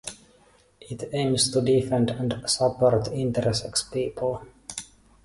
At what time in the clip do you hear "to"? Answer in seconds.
1.51-1.61